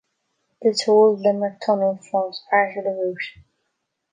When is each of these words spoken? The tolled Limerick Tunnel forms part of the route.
The 0.63 0.73
tolled 0.73 1.19
Limerick 1.19 1.59
Tunnel 1.63 1.97
forms 2.09 2.41
part 2.49 2.75
of 2.75 2.85
the 2.85 2.89
route. 2.89 3.43